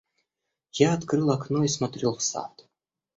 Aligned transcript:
Я 0.79 0.95
открыл 0.95 1.29
окно 1.29 1.63
и 1.63 1.67
смотрел 1.67 2.15
в 2.15 2.23
сад. 2.23 2.67